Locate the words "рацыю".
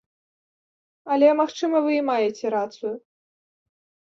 2.57-2.93